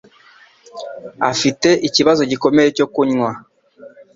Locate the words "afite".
1.31-1.69